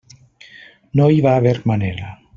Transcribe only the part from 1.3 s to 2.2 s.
haver manera.